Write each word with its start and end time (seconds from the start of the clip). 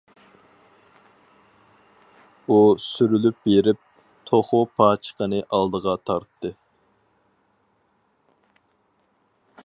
ئۇ 2.53 2.57
سۈرۈلۈپ 2.85 3.37
بېرىپ، 3.49 3.81
توخۇ 4.31 4.61
پاچىقىنى 4.81 5.41
ئالدىغا 5.59 5.95
تارتتى. 6.11 6.55